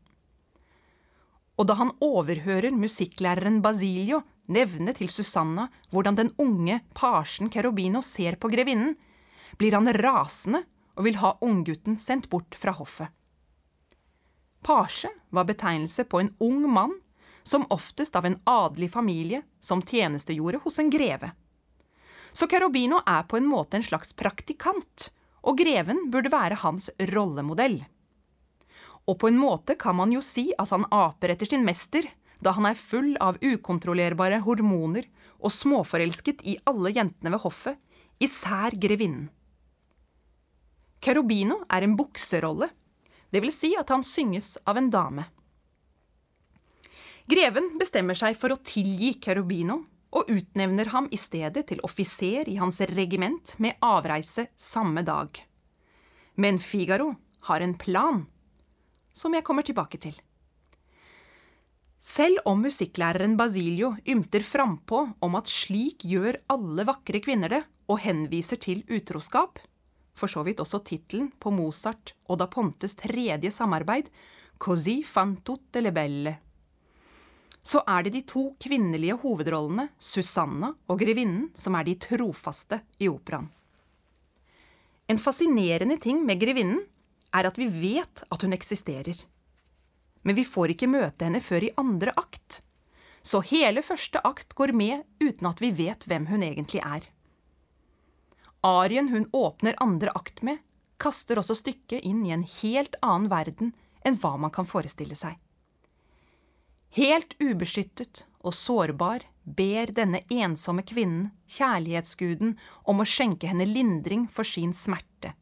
Og 1.61 1.69
da 1.69 1.77
han 1.77 1.93
overhører 2.01 2.73
musikklæreren 2.73 3.61
Basilio 3.65 4.23
nevne 4.53 4.95
til 4.97 5.11
Susanna 5.13 5.69
hvordan 5.93 6.17
den 6.19 6.33
unge 6.41 6.81
parsen 6.97 7.53
Kerobino 7.53 8.01
ser 8.07 8.39
på 8.41 8.49
grevinnen, 8.53 8.97
blir 9.61 9.77
han 9.77 9.93
rasende 9.99 10.65
og 10.97 11.05
vil 11.07 11.21
ha 11.21 11.37
unggutten 11.45 11.99
sendt 12.01 12.31
bort 12.33 12.57
fra 12.57 12.73
hoffet. 12.77 13.13
Pasje 14.65 15.11
var 15.35 15.49
betegnelse 15.49 16.07
på 16.09 16.23
en 16.23 16.33
ung 16.41 16.65
mann, 16.71 16.95
som 17.43 17.67
oftest 17.71 18.17
av 18.17 18.27
en 18.27 18.39
adelig 18.45 18.93
familie 18.93 19.43
som 19.61 19.83
tjenestegjorde 19.83 20.61
hos 20.65 20.79
en 20.79 20.91
greve. 20.91 21.33
Så 22.33 22.47
Carobino 22.47 23.03
er 23.07 23.27
på 23.29 23.37
en 23.37 23.49
måte 23.49 23.77
en 23.77 23.85
slags 23.85 24.15
praktikant, 24.17 25.11
og 25.43 25.59
greven 25.59 26.07
burde 26.11 26.33
være 26.33 26.61
hans 26.63 26.89
rollemodell. 27.13 27.83
Og 29.11 29.19
på 29.19 29.29
en 29.29 29.39
måte 29.39 29.75
kan 29.79 29.99
man 29.99 30.13
jo 30.15 30.23
si 30.25 30.53
at 30.59 30.71
han 30.71 30.87
aper 30.95 31.35
etter 31.35 31.51
sin 31.51 31.67
mester, 31.67 32.07
da 32.43 32.55
han 32.57 32.67
er 32.67 32.79
full 32.79 33.15
av 33.23 33.39
ukontrollerbare 33.43 34.41
hormoner 34.47 35.07
og 35.43 35.53
småforelsket 35.55 36.43
i 36.47 36.57
alle 36.67 36.95
jentene 36.95 37.35
ved 37.35 37.43
hoffet, 37.45 37.79
især 38.23 38.75
grevinnen. 38.79 39.29
Carobino 41.03 41.65
er 41.67 41.83
en 41.83 41.97
bukserolle, 41.99 42.69
det 43.35 43.41
vil 43.43 43.55
si 43.55 43.73
at 43.79 43.91
han 43.91 44.05
synges 44.07 44.55
av 44.69 44.79
en 44.79 44.91
dame. 44.93 45.25
Greven 47.31 47.77
bestemmer 47.79 48.19
seg 48.19 48.35
for 48.39 48.55
å 48.55 48.61
tilgi 48.67 49.15
Cherubino 49.23 49.79
og 50.13 50.29
utnevner 50.33 50.91
ham 50.93 51.07
i 51.15 51.19
stedet 51.21 51.65
til 51.71 51.81
offiser 51.87 52.49
i 52.51 52.59
hans 52.61 52.83
regiment 52.91 53.55
med 53.63 53.79
avreise 53.85 54.49
samme 54.59 55.05
dag. 55.07 55.31
Men 56.35 56.59
Figaro 56.59 57.13
har 57.49 57.63
en 57.63 57.75
plan, 57.79 58.25
som 59.15 59.35
jeg 59.35 59.45
kommer 59.47 59.63
tilbake 59.63 60.01
til. 60.03 60.15
Selv 62.03 62.43
om 62.51 62.65
musikklæreren 62.65 63.37
Basilio 63.39 63.93
ymter 64.11 64.43
frampå 64.43 65.05
om 65.23 65.37
at 65.39 65.51
slik 65.51 66.03
gjør 66.03 66.41
alle 66.51 66.87
vakre 66.89 67.23
kvinner 67.23 67.53
det, 67.53 67.63
og 67.91 68.01
henviser 68.03 68.59
til 68.63 68.83
utroskap, 68.91 69.61
for 70.17 70.31
så 70.31 70.43
vidt 70.47 70.61
også 70.63 70.81
tittelen 70.87 71.31
på 71.39 71.53
Mozart 71.55 72.15
og 72.27 72.41
da 72.41 72.49
Pontes 72.51 72.97
tredje 72.99 73.53
samarbeid, 73.55 74.09
Così 74.59 75.03
fan 75.03 75.37
tutte 75.43 75.81
le 75.83 75.91
belle. 75.95 76.37
Så 77.63 77.83
er 77.87 78.03
det 78.03 78.15
de 78.17 78.23
to 78.27 78.49
kvinnelige 78.61 79.17
hovedrollene, 79.23 79.89
Susanna 79.99 80.73
og 80.91 80.99
grevinnen, 80.99 81.51
som 81.55 81.77
er 81.79 81.87
de 81.87 81.95
trofaste 82.03 82.81
i 82.99 83.11
operaen. 83.11 83.51
En 85.07 85.19
fascinerende 85.19 85.99
ting 86.01 86.23
med 86.27 86.41
grevinnen 86.41 86.81
er 87.35 87.47
at 87.49 87.59
vi 87.59 87.69
vet 87.69 88.25
at 88.31 88.43
hun 88.43 88.55
eksisterer. 88.57 89.19
Men 90.23 90.39
vi 90.39 90.45
får 90.47 90.75
ikke 90.75 90.91
møte 90.91 91.27
henne 91.27 91.43
før 91.43 91.67
i 91.67 91.73
andre 91.81 92.15
akt. 92.19 92.61
Så 93.23 93.43
hele 93.47 93.83
første 93.87 94.23
akt 94.27 94.55
går 94.59 94.73
med 94.75 95.03
uten 95.23 95.49
at 95.51 95.63
vi 95.63 95.71
vet 95.75 96.07
hvem 96.11 96.27
hun 96.31 96.43
egentlig 96.43 96.83
er. 96.83 97.07
Arien 98.63 99.11
hun 99.11 99.29
åpner 99.35 99.79
andre 99.83 100.11
akt 100.15 100.43
med, 100.47 100.59
kaster 101.03 101.39
også 101.39 101.57
stykket 101.59 102.07
inn 102.07 102.23
i 102.27 102.35
en 102.35 102.45
helt 102.61 102.95
annen 103.03 103.31
verden 103.31 103.73
enn 104.07 104.19
hva 104.23 104.37
man 104.39 104.55
kan 104.55 104.69
forestille 104.71 105.19
seg. 105.19 105.39
Helt 106.93 107.37
ubeskyttet 107.41 108.25
og 108.43 108.55
sårbar 108.57 109.25
ber 109.45 109.93
denne 109.97 110.23
ensomme 110.31 110.85
kvinnen 110.87 111.31
kjærlighetsguden 111.51 112.57
om 112.89 113.01
å 113.01 113.09
skjenke 113.09 113.49
henne 113.51 113.67
lindring 113.69 114.27
for 114.31 114.47
sin 114.47 114.75
smerte. 114.77 115.33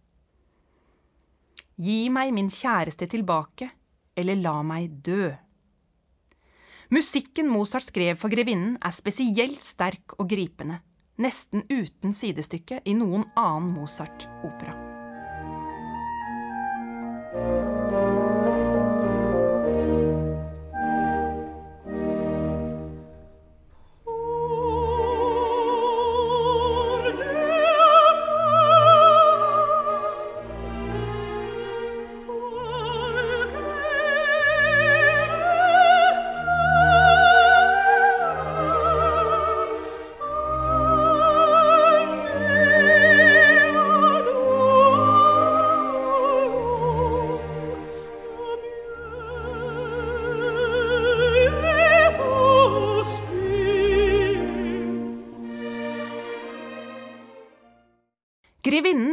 Gi 1.80 2.10
meg 2.12 2.34
min 2.36 2.50
kjæreste 2.52 3.08
tilbake, 3.10 3.70
eller 4.14 4.36
la 4.36 4.60
meg 4.66 5.00
dø. 5.04 5.30
Musikken 6.92 7.48
Mozart 7.48 7.86
skrev 7.88 8.18
for 8.20 8.32
grevinnen 8.32 8.76
er 8.84 8.94
spesielt 8.94 9.64
sterk 9.64 10.18
og 10.18 10.28
gripende 10.30 10.82
nesten 11.20 11.66
uten 11.68 12.14
sidestykke 12.16 12.80
i 12.84 12.96
noen 12.96 13.26
annen 13.36 13.74
Mozart-opera. 13.76 14.89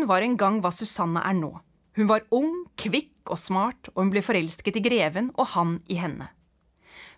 Grevinnen 0.08 0.24
var 0.24 0.24
en 0.24 0.38
gang 0.38 0.62
hva 0.64 0.72
Susanne 0.72 1.20
er 1.20 1.36
nå. 1.36 1.50
Hun 1.98 2.08
var 2.08 2.24
ung, 2.32 2.64
kvikk 2.80 3.28
og 3.28 3.38
smart, 3.38 3.90
og 3.92 4.06
hun 4.06 4.12
ble 4.14 4.22
forelsket 4.24 4.78
i 4.80 4.82
greven 4.82 5.34
og 5.36 5.50
han 5.52 5.82
i 5.92 5.98
henne. 6.00 6.30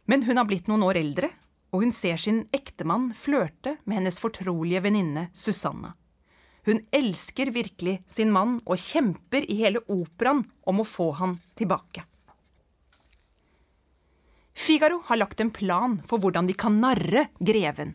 Men 0.10 0.24
hun 0.26 0.38
har 0.38 0.48
blitt 0.50 0.68
noen 0.68 0.82
år 0.82 0.98
eldre, 0.98 1.30
og 1.70 1.84
hun 1.84 1.94
ser 1.94 2.18
sin 2.18 2.48
ektemann 2.52 3.12
flørte 3.14 3.78
med 3.86 4.00
hennes 4.00 4.18
fortrolige 4.18 4.82
venninne 4.82 5.28
Susanna. 5.38 5.94
Hun 6.66 6.82
elsker 6.90 7.52
virkelig 7.54 8.00
sin 8.10 8.34
mann 8.34 8.58
og 8.66 8.82
kjemper 8.82 9.46
i 9.46 9.60
hele 9.62 9.84
operaen 9.86 10.48
om 10.66 10.82
å 10.82 10.88
få 10.88 11.12
han 11.22 11.38
tilbake. 11.54 12.08
Figaro 14.58 15.04
har 15.06 15.22
lagt 15.22 15.40
en 15.40 15.54
plan 15.54 16.02
for 16.10 16.18
hvordan 16.18 16.50
de 16.50 16.58
kan 16.58 16.82
narre 16.82 17.30
greven, 17.38 17.94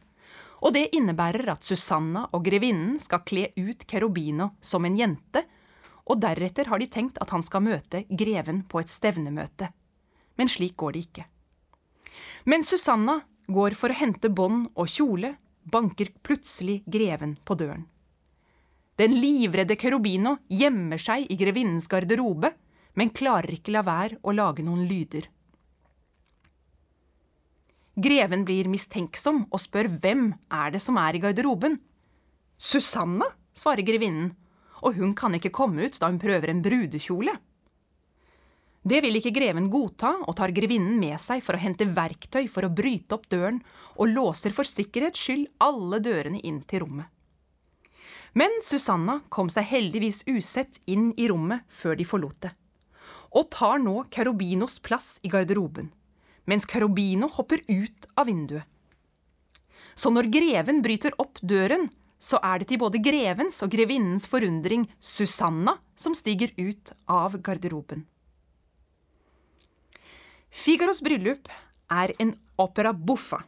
og 0.65 0.73
det 0.73 0.89
innebærer 0.97 1.51
at 1.53 1.67
Susanna 1.67 2.25
og 2.33 2.45
grevinnen 2.47 2.97
skal 3.03 3.23
kle 3.29 3.51
ut 3.59 3.85
Kerobino 3.89 4.55
som 4.65 4.87
en 4.89 4.97
jente, 4.97 5.45
og 6.09 6.21
deretter 6.21 6.69
har 6.73 6.81
de 6.81 6.89
tenkt 6.89 7.21
at 7.21 7.33
han 7.33 7.45
skal 7.45 7.65
møte 7.65 8.05
greven 8.09 8.63
på 8.69 8.81
et 8.81 8.93
stevnemøte. 8.93 9.71
Men 10.41 10.51
slik 10.51 10.77
går 10.81 10.97
det 10.97 11.05
ikke. 11.07 11.25
Men 12.49 12.65
Susanna 12.65 13.21
går 13.47 13.77
for 13.77 13.93
å 13.93 13.99
hente 13.99 14.31
bånd 14.33 14.71
og 14.75 14.89
kjole, 14.89 15.35
banker 15.65 16.11
plutselig 16.25 16.83
greven 16.85 17.37
på 17.45 17.57
døren. 17.61 17.87
Den 18.97 19.17
livredde 19.19 19.77
Kerobino 19.81 20.37
gjemmer 20.49 21.01
seg 21.03 21.27
i 21.29 21.37
grevinnens 21.37 21.89
garderobe, 21.91 22.53
men 22.95 23.11
klarer 23.11 23.57
ikke 23.57 23.73
la 23.75 23.83
være 23.83 24.21
å 24.23 24.33
lage 24.37 24.63
noen 24.63 24.85
lyder. 24.87 25.27
Greven 27.95 28.43
blir 28.47 28.67
mistenksom 28.71 29.45
og 29.51 29.61
spør 29.63 29.87
hvem 30.03 30.29
er 30.51 30.75
det 30.75 30.83
som 30.83 30.99
er 30.99 31.15
i 31.15 31.23
garderoben. 31.23 31.77
Susanna, 32.59 33.29
svarer 33.55 33.87
grevinnen, 33.87 34.33
og 34.83 34.99
hun 34.99 35.15
kan 35.15 35.35
ikke 35.37 35.55
komme 35.55 35.87
ut 35.87 35.99
da 36.01 36.11
hun 36.11 36.19
prøver 36.19 36.51
en 36.51 36.63
brudekjole. 36.65 37.37
Det 38.85 38.99
vil 39.01 39.17
ikke 39.17 39.33
greven 39.33 39.71
godta, 39.73 40.11
og 40.27 40.37
tar 40.37 40.53
grevinnen 40.53 40.99
med 41.01 41.17
seg 41.23 41.41
for 41.41 41.57
å 41.57 41.63
hente 41.63 41.87
verktøy 41.89 42.45
for 42.53 42.67
å 42.67 42.73
bryte 42.75 43.17
opp 43.17 43.31
døren, 43.33 43.63
og 43.97 44.11
låser 44.11 44.53
for 44.53 44.69
sikkerhets 44.69 45.23
skyld 45.23 45.47
alle 45.65 46.03
dørene 46.05 46.43
inn 46.45 46.61
til 46.69 46.85
rommet. 46.85 47.09
Men 48.35 48.59
Susanna 48.61 49.21
kom 49.33 49.49
seg 49.49 49.71
heldigvis 49.71 50.25
usett 50.27 50.83
inn 50.91 51.13
i 51.17 51.31
rommet 51.31 51.63
før 51.71 51.97
de 51.97 52.05
forlot 52.05 52.41
det, 52.43 52.51
og 53.33 53.49
tar 53.55 53.79
nå 53.81 54.03
Carobinos 54.13 54.81
plass 54.83 55.17
i 55.23 55.31
garderoben, 55.33 55.89
mens 56.51 56.67
Carobino 56.69 57.29
hopper 57.29 57.63
ut 57.69 58.09
av 58.15 58.27
vinduet. 58.27 58.65
Så 59.95 60.11
når 60.11 60.31
greven 60.33 60.83
bryter 60.83 61.15
opp 61.23 61.39
døren, 61.43 61.87
så 62.19 62.41
er 62.43 62.61
det 62.61 62.71
til 62.73 62.81
både 62.81 63.01
grevens 63.05 63.61
og 63.63 63.71
grevinnens 63.75 64.27
forundring 64.31 64.89
Susanna 64.99 65.77
som 65.95 66.17
stiger 66.17 66.51
ut 66.57 66.93
av 67.11 67.37
garderoben. 67.45 68.07
Figaros 70.55 71.03
bryllup 71.03 71.51
er 71.91 72.15
en 72.23 72.33
opera 72.63 72.95
buffa. 72.95 73.43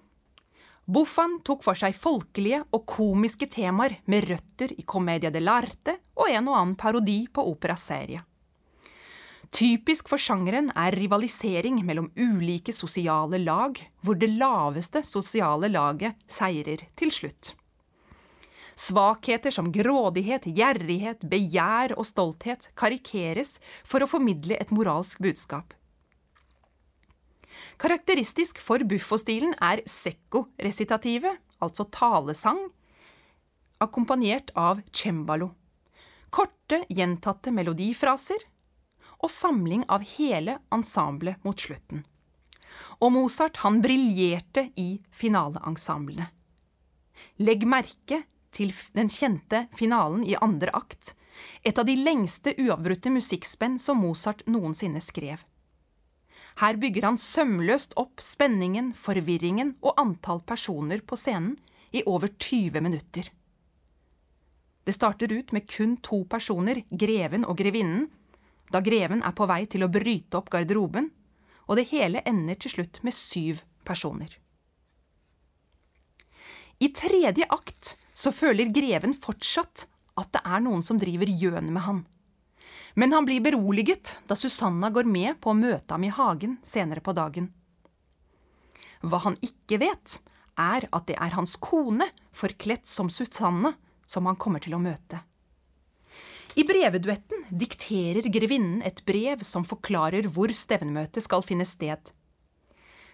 Buffaen 0.87 1.41
tok 1.47 1.65
for 1.67 1.79
seg 1.79 1.97
folkelige 1.99 2.61
og 2.75 2.85
komiske 2.87 3.49
temaer 3.51 3.97
med 4.11 4.29
røtter 4.29 4.75
i 4.75 4.85
Commedia 4.87 5.33
dell'arte 5.35 5.97
og 6.15 6.31
en 6.31 6.51
og 6.51 6.59
annen 6.59 6.77
parodi 6.79 7.25
på 7.33 7.43
opera 7.51 7.75
serie. 7.79 8.23
Typisk 9.55 10.09
for 10.11 10.19
sjangeren 10.19 10.73
er 10.75 10.97
rivalisering 10.97 11.79
mellom 11.87 12.09
ulike 12.19 12.73
sosiale 12.75 13.39
lag, 13.39 13.79
hvor 14.03 14.19
det 14.19 14.33
laveste 14.35 15.03
sosiale 15.07 15.71
laget 15.71 16.17
seirer 16.31 16.83
til 16.99 17.13
slutt. 17.15 17.53
Svakheter 18.77 19.55
som 19.55 19.71
grådighet, 19.73 20.49
gjerrighet, 20.53 21.23
begjær 21.31 21.95
og 21.97 22.05
stolthet 22.05 22.69
karikeres 22.77 23.57
for 23.87 24.05
å 24.05 24.11
formidle 24.11 24.59
et 24.61 24.73
moralsk 24.75 25.23
budskap. 25.25 25.73
Karakteristisk 27.81 28.59
for 28.61 28.83
buffo-stilen 28.89 29.55
er 29.65 29.81
secco-resitativet, 29.89 31.39
altså 31.65 31.87
talesang, 31.93 32.61
akkompagnert 33.81 34.53
av 34.57 34.83
cembalo. 34.93 35.55
Korte, 36.33 36.83
gjentatte 36.93 37.53
melodifraser 37.55 38.45
og 39.27 39.33
samling 39.33 39.83
av 39.91 40.05
hele 40.17 40.61
ensemblet 40.75 41.43
mot 41.45 41.59
slutten. 41.59 42.05
Og 43.03 43.13
Mozart 43.13 43.59
han 43.65 43.81
briljerte 43.83 44.69
i 44.79 45.01
finaleensemblene. 45.11 46.31
Legg 47.43 47.65
merke 47.69 48.23
til 48.55 48.73
den 48.97 49.11
kjente 49.13 49.67
finalen 49.77 50.23
i 50.25 50.37
andre 50.41 50.73
akt, 50.77 51.15
et 51.67 51.77
av 51.77 51.85
de 51.89 51.97
lengste 51.99 52.55
uavbrutte 52.57 53.13
musikkspenn 53.13 53.77
som 53.83 54.01
Mozart 54.01 54.45
noensinne 54.49 55.03
skrev. 55.05 55.43
Her 56.63 56.79
bygger 56.81 57.11
han 57.11 57.19
sømløst 57.21 57.97
opp 58.01 58.23
spenningen, 58.25 58.95
forvirringen 58.97 59.75
og 59.83 59.99
antall 60.01 60.41
personer 60.41 61.03
på 61.05 61.19
scenen 61.21 61.59
i 61.93 62.05
over 62.09 62.33
20 62.33 62.81
minutter. 62.81 63.29
Det 64.87 64.95
starter 64.95 65.33
ut 65.35 65.53
med 65.53 65.67
kun 65.69 65.97
to 66.01 66.23
personer, 66.31 66.85
greven 66.89 67.45
og 67.45 67.59
grevinnen, 67.59 68.07
da 68.73 68.83
greven 68.85 69.23
er 69.23 69.35
på 69.37 69.47
vei 69.49 69.65
til 69.71 69.87
å 69.87 69.93
bryte 69.93 70.39
opp 70.39 70.51
garderoben, 70.53 71.11
og 71.67 71.79
det 71.79 71.89
hele 71.91 72.23
ender 72.27 72.59
til 72.61 72.77
slutt 72.77 73.01
med 73.07 73.15
syv 73.15 73.63
personer. 73.87 74.31
I 76.79 76.91
tredje 76.93 77.47
akt 77.49 77.95
så 78.17 78.33
føler 78.35 78.73
greven 78.75 79.15
fortsatt 79.17 79.87
at 80.21 80.33
det 80.33 80.43
er 80.45 80.63
noen 80.65 80.85
som 80.85 81.01
driver 81.01 81.31
gjøn 81.31 81.73
med 81.73 81.85
han. 81.87 82.05
Men 82.97 83.13
han 83.13 83.27
blir 83.29 83.45
beroliget 83.45 84.17
da 84.29 84.37
Susanna 84.37 84.91
går 84.93 85.09
med 85.09 85.41
på 85.41 85.53
å 85.53 85.57
møte 85.57 85.93
ham 85.93 86.05
i 86.05 86.13
hagen 86.13 86.57
senere 86.65 87.05
på 87.05 87.13
dagen. 87.17 87.51
Hva 89.05 89.21
han 89.27 89.37
ikke 89.45 89.79
vet, 89.83 90.19
er 90.57 90.89
at 90.89 91.09
det 91.09 91.19
er 91.21 91.37
hans 91.37 91.59
kone, 91.61 92.09
forkledt 92.33 92.89
som 92.89 93.11
Susanna, 93.13 93.75
som 94.09 94.29
han 94.29 94.39
kommer 94.41 94.65
til 94.65 94.77
å 94.77 94.81
møte. 94.81 95.21
I 96.57 96.65
breveduetten 96.65 97.43
dikterer 97.53 98.25
grevinnen 98.33 98.81
et 98.83 99.03
brev 99.05 99.43
som 99.45 99.65
forklarer 99.69 100.25
hvor 100.33 100.49
stevnemøtet 100.57 101.21
skal 101.27 101.43
finne 101.45 101.67
sted. 101.69 102.01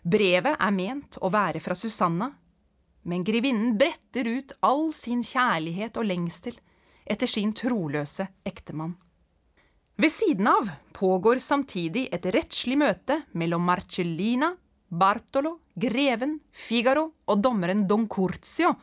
Brevet 0.06 0.54
er 0.54 0.74
ment 0.76 1.18
å 1.18 1.30
være 1.34 1.58
fra 1.62 1.74
Susanna, 1.74 2.28
men 3.02 3.24
grevinnen 3.26 3.74
bretter 3.78 4.28
ut 4.30 4.54
all 4.62 4.92
sin 4.94 5.24
kjærlighet 5.26 5.98
og 5.98 6.06
lengsel 6.06 6.54
etter 7.02 7.26
sin 7.26 7.50
troløse 7.50 8.28
ektemann. 8.46 8.94
Ved 9.98 10.14
siden 10.14 10.46
av 10.46 10.70
pågår 10.94 11.42
samtidig 11.42 12.06
et 12.14 12.30
rettslig 12.34 12.78
møte 12.78 13.24
mellom 13.34 13.66
Marcellina, 13.66 14.52
Bartolo, 14.86 15.56
greven, 15.74 16.38
Figaro 16.54 17.08
og 17.26 17.42
dommeren 17.42 17.88
Don 17.90 18.06
Curzio 18.06 18.76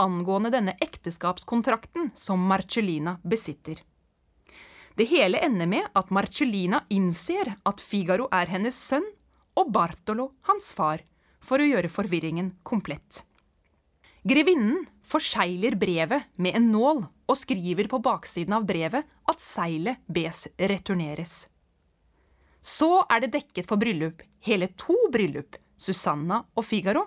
angående 0.00 0.50
denne 0.54 0.76
ekteskapskontrakten 0.80 2.12
som 2.16 2.40
Marcellina 2.48 3.18
besitter. 3.20 3.84
Det 4.98 5.04
hele 5.04 5.38
ender 5.38 5.68
med 5.70 5.86
at 5.94 6.08
Marcellina 6.10 6.80
innser 6.90 7.52
at 7.70 7.80
Figaro 7.80 8.24
er 8.34 8.50
hennes 8.50 8.74
sønn 8.74 9.04
og 9.54 9.68
Bartolo 9.70 10.32
hans 10.48 10.72
far, 10.74 11.04
for 11.38 11.62
å 11.62 11.68
gjøre 11.68 11.90
forvirringen 11.92 12.48
komplett. 12.66 13.20
Grevinnen 14.26 14.88
forsegler 15.06 15.76
brevet 15.78 16.26
med 16.42 16.58
en 16.58 16.66
nål 16.72 17.04
og 17.06 17.38
skriver 17.38 17.86
på 17.92 18.00
baksiden 18.02 18.56
av 18.58 18.66
brevet 18.66 19.06
at 19.30 19.44
seilet 19.44 20.02
bes 20.10 20.48
returneres. 20.58 21.44
Så 22.58 22.90
er 23.06 23.22
det 23.22 23.36
dekket 23.36 23.70
for 23.70 23.78
bryllup, 23.78 24.24
hele 24.42 24.72
to 24.74 24.98
bryllup, 25.14 25.60
Susanna 25.78 26.42
og 26.58 26.66
Figaro, 26.66 27.06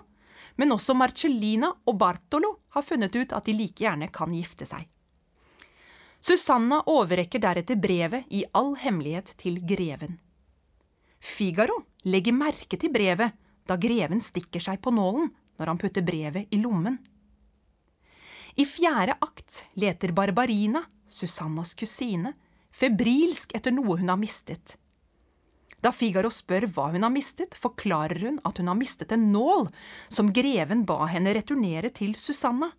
men 0.56 0.72
også 0.72 0.96
Marcellina 0.96 1.74
og 1.84 2.00
Bartolo 2.00 2.54
har 2.72 2.88
funnet 2.88 3.20
ut 3.20 3.36
at 3.36 3.44
de 3.44 3.58
like 3.60 3.84
gjerne 3.84 4.08
kan 4.08 4.32
gifte 4.32 4.64
seg. 4.64 4.88
Susanna 6.22 6.84
overrekker 6.86 7.42
deretter 7.42 7.76
brevet 7.82 8.28
i 8.30 8.44
all 8.54 8.76
hemmelighet 8.78 9.32
til 9.42 9.56
greven. 9.66 10.20
Figaro 11.18 11.80
legger 12.06 12.36
merke 12.36 12.78
til 12.78 12.92
brevet 12.94 13.34
da 13.66 13.74
greven 13.78 14.22
stikker 14.22 14.62
seg 14.62 14.78
på 14.82 14.92
nålen 14.94 15.32
når 15.58 15.70
han 15.72 15.80
putter 15.82 16.04
brevet 16.06 16.54
i 16.54 16.60
lommen. 16.62 17.00
I 18.54 18.66
fjerde 18.68 19.16
akt 19.24 19.64
leter 19.74 20.12
Barbarina, 20.14 20.84
Susannas 21.10 21.74
kusine, 21.74 22.34
febrilsk 22.70 23.56
etter 23.58 23.74
noe 23.74 23.98
hun 23.98 24.12
har 24.12 24.20
mistet. 24.20 24.76
Da 25.82 25.90
Figaro 25.90 26.30
spør 26.30 26.68
hva 26.70 26.92
hun 26.92 27.02
har 27.02 27.10
mistet, 27.10 27.58
forklarer 27.58 28.28
hun 28.28 28.38
at 28.46 28.62
hun 28.62 28.70
har 28.70 28.78
mistet 28.78 29.10
en 29.10 29.26
nål 29.34 29.66
som 30.06 30.30
greven 30.30 30.86
ba 30.86 31.00
henne 31.10 31.34
returnere 31.34 31.90
til 31.90 32.14
Susanna. 32.14 32.70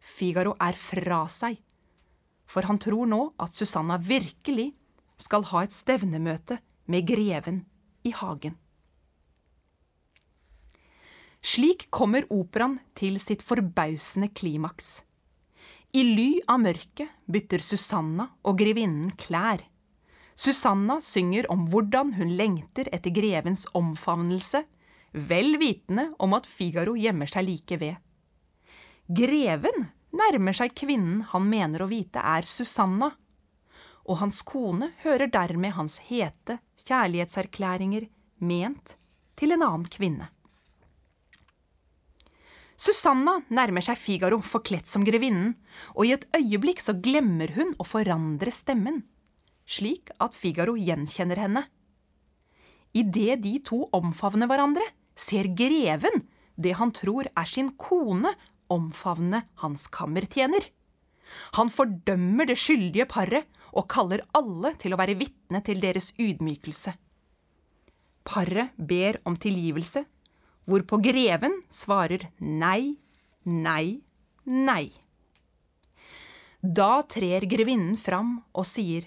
Figaro 0.00 0.54
er 0.62 0.78
fra 0.80 1.26
seg 1.28 1.60
for 2.46 2.66
han 2.68 2.78
tror 2.82 3.08
nå 3.10 3.22
at 3.42 3.54
Susanna 3.54 3.98
virkelig 3.98 4.72
skal 5.20 5.46
ha 5.50 5.64
et 5.64 5.74
stevnemøte 5.74 6.60
med 6.86 7.06
greven 7.08 7.64
i 8.06 8.12
hagen. 8.14 8.56
Slik 11.46 11.86
kommer 11.94 12.26
operaen 12.32 12.78
til 12.98 13.20
sitt 13.22 13.44
forbausende 13.46 14.32
klimaks. 14.34 15.00
I 15.94 16.02
ly 16.02 16.30
av 16.50 16.60
mørket 16.64 17.12
bytter 17.30 17.62
Susanna 17.62 18.26
og 18.44 18.58
grevinnen 18.58 19.12
klær. 19.20 19.62
Susanna 20.36 20.98
synger 21.00 21.46
om 21.52 21.68
hvordan 21.72 22.16
hun 22.18 22.34
lengter 22.36 22.90
etter 22.92 23.14
grevens 23.14 23.64
omfavnelse, 23.78 24.64
vel 25.16 25.56
vitende 25.62 26.10
om 26.20 26.34
at 26.36 26.48
Figaro 26.50 26.96
gjemmer 26.98 27.30
seg 27.30 27.46
like 27.46 27.78
ved. 27.80 27.96
Greven 29.06 29.86
nærmer 30.16 30.56
seg 30.56 30.74
kvinnen 30.76 31.22
han 31.32 31.48
mener 31.48 31.84
å 31.84 31.90
vite 31.90 32.22
er 32.22 32.46
Susanna, 32.48 33.12
og 34.06 34.20
hans 34.20 34.40
kone 34.46 34.92
hører 35.02 35.30
dermed 35.32 35.74
hans 35.76 35.98
hete 36.08 36.60
kjærlighetserklæringer 36.86 38.06
ment 38.38 38.96
til 39.36 39.54
en 39.56 39.64
annen 39.66 39.86
kvinne. 39.90 40.30
Susanna 42.76 43.38
nærmer 43.48 43.80
seg 43.84 43.96
Figaro 43.96 44.42
forkledt 44.44 44.88
som 44.88 45.04
grevinnen, 45.06 45.54
og 45.96 46.06
i 46.06 46.12
et 46.12 46.26
øyeblikk 46.36 46.82
så 46.84 46.92
glemmer 47.00 47.54
hun 47.56 47.72
å 47.80 47.86
forandre 47.88 48.52
stemmen, 48.52 49.00
slik 49.64 50.12
at 50.20 50.36
Figaro 50.36 50.76
gjenkjenner 50.76 51.40
henne. 51.40 51.64
Idet 52.96 53.40
de 53.44 53.56
to 53.64 53.82
omfavner 53.96 54.48
hverandre, 54.48 54.84
ser 55.16 55.48
greven 55.56 56.26
det 56.60 56.76
han 56.76 56.92
tror 56.92 57.28
er 57.32 57.48
sin 57.48 57.72
kone 57.80 58.34
omfavne 58.72 59.44
hans 59.62 59.86
kammertjener. 59.92 60.70
Han 61.58 61.70
fordømmer 61.72 62.48
det 62.48 62.58
skyldige 62.60 63.06
paret 63.10 63.46
og 63.76 63.88
kaller 63.90 64.22
alle 64.36 64.72
til 64.80 64.94
å 64.94 65.00
være 65.00 65.16
vitne 65.18 65.62
til 65.66 65.80
deres 65.82 66.12
ydmykelse. 66.18 66.94
Paret 68.26 68.74
ber 68.76 69.20
om 69.28 69.36
tilgivelse, 69.38 70.02
hvorpå 70.66 70.98
greven 71.02 71.60
svarer 71.70 72.28
nei, 72.40 72.96
nei, 73.44 74.00
nei. 74.44 74.86
Da 76.62 77.04
trer 77.06 77.46
grevinnen 77.46 77.94
fram 78.00 78.40
og 78.52 78.66
sier, 78.66 79.06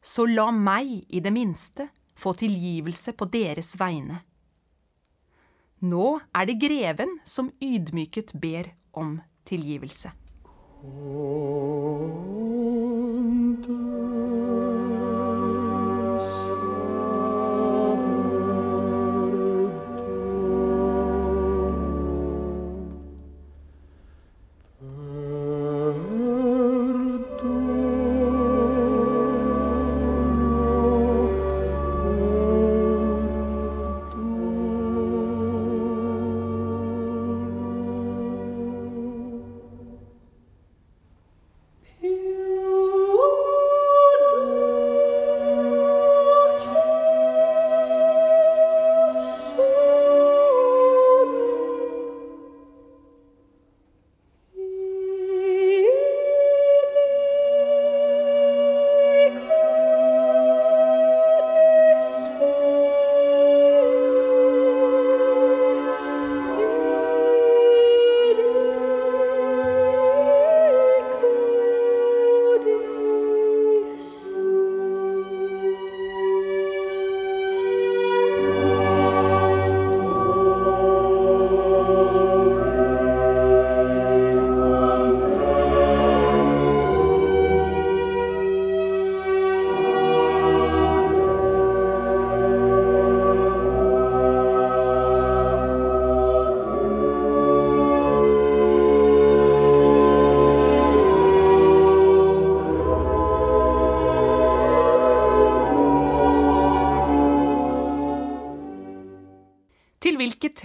Så 0.00 0.24
la 0.30 0.50
meg 0.54 1.10
i 1.10 1.20
det 1.20 1.32
minste 1.34 1.88
få 2.14 2.32
tilgivelse 2.38 3.12
på 3.18 3.26
deres 3.26 3.74
vegne. 3.80 4.22
Nå 5.80 6.18
er 6.34 6.48
det 6.48 6.58
greven 6.58 7.18
som 7.28 7.52
ydmyket 7.62 8.32
ber 8.34 8.72
om 8.98 9.20
tilgivelse. 9.46 10.10
Til 13.62 14.07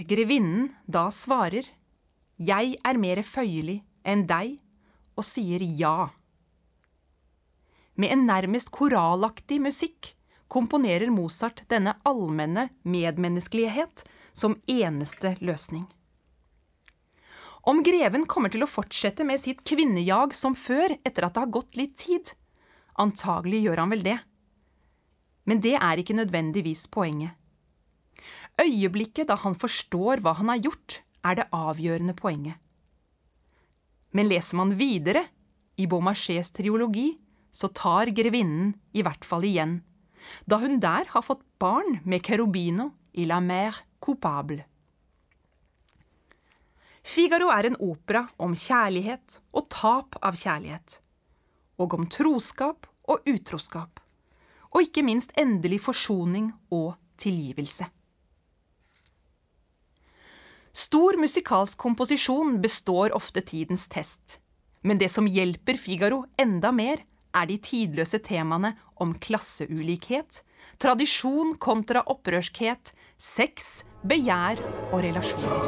grevinnen 0.08 0.72
da 0.86 1.08
svarer, 1.10 1.66
Jeg 2.36 2.76
er 2.82 2.98
mer 2.98 3.22
føyelig 3.22 3.84
enn 4.02 4.26
deg, 4.26 4.58
og 5.14 5.22
sier 5.22 5.62
ja. 5.62 6.10
Med 7.94 8.10
en 8.10 8.24
nærmest 8.26 8.72
koralaktig 8.74 9.60
musikk 9.62 10.14
komponerer 10.50 11.12
Mozart 11.14 11.62
denne 11.70 11.94
allmenne 12.02 12.68
medmenneskelighet 12.82 14.02
som 14.34 14.58
eneste 14.66 15.36
løsning. 15.40 15.86
Om 17.64 17.80
greven 17.86 18.26
kommer 18.28 18.52
til 18.52 18.66
å 18.66 18.68
fortsette 18.68 19.24
med 19.24 19.40
sitt 19.40 19.62
kvinnejag 19.64 20.34
som 20.36 20.58
før 20.58 20.98
etter 21.00 21.24
at 21.24 21.36
det 21.36 21.44
har 21.46 21.54
gått 21.54 21.78
litt 21.80 21.94
tid, 22.02 22.34
antagelig 23.00 23.62
gjør 23.64 23.84
han 23.84 23.94
vel 23.94 24.04
det. 24.04 24.18
Men 25.48 25.62
det 25.64 25.78
er 25.78 26.00
ikke 26.00 26.18
nødvendigvis 26.18 26.86
poenget. 26.92 27.38
Øyeblikket 28.60 29.28
da 29.30 29.36
han 29.42 29.56
forstår 29.58 30.22
hva 30.22 30.36
han 30.38 30.52
har 30.52 30.62
gjort, 30.62 31.00
er 31.24 31.40
det 31.40 31.48
avgjørende 31.54 32.14
poenget. 32.14 32.60
Men 34.14 34.28
leser 34.30 34.60
man 34.60 34.76
videre 34.78 35.24
i 35.80 35.88
Beaumarchais 35.90 36.52
triologi, 36.54 37.16
så 37.54 37.70
tar 37.74 38.12
grevinnen 38.14 38.74
i 38.94 39.02
hvert 39.02 39.26
fall 39.26 39.46
igjen, 39.46 39.80
da 40.46 40.58
hun 40.62 40.78
der 40.82 41.10
har 41.10 41.24
fått 41.24 41.42
barn 41.60 42.00
med 42.04 42.22
Cherubino 42.26 42.92
i 43.12 43.26
La 43.26 43.40
Mer 43.42 43.76
Coupable. 44.02 44.64
Figaro 47.04 47.50
er 47.52 47.68
en 47.68 47.76
opera 47.84 48.24
om 48.40 48.54
kjærlighet 48.56 49.40
og 49.52 49.68
tap 49.72 50.16
av 50.24 50.38
kjærlighet, 50.40 51.00
og 51.76 51.98
om 51.98 52.06
troskap 52.08 52.88
og 53.10 53.26
utroskap, 53.28 54.00
og 54.72 54.86
ikke 54.86 55.04
minst 55.04 55.34
endelig 55.38 55.82
forsoning 55.84 56.48
og 56.72 56.94
tilgivelse. 57.20 57.90
Stor 60.74 61.14
musikalsk 61.16 61.78
komposisjon 61.78 62.56
består 62.62 63.14
ofte 63.14 63.40
tidens 63.46 63.86
test, 63.86 64.40
men 64.82 64.98
det 64.98 65.06
som 65.12 65.28
hjelper 65.30 65.78
Figaro 65.78 66.24
enda 66.34 66.72
mer, 66.74 67.04
er 67.34 67.46
de 67.46 67.58
tidløse 67.62 68.18
temaene 68.26 68.72
om 68.98 69.14
klasseulikhet, 69.22 70.42
tradisjon 70.82 71.54
kontra 71.62 72.02
opprørskhet, 72.10 72.90
sex, 73.18 73.84
begjær 74.02 74.58
og 74.90 74.98
relasjoner. 75.06 75.64